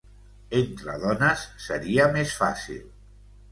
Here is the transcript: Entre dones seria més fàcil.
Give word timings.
Entre 0.59 0.95
dones 1.03 1.45
seria 1.67 2.09
més 2.17 2.35
fàcil. 2.43 2.83